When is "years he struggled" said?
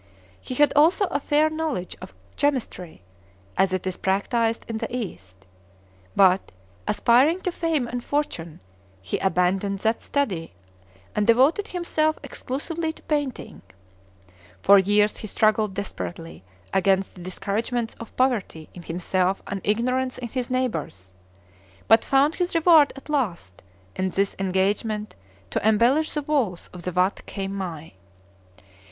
14.79-15.75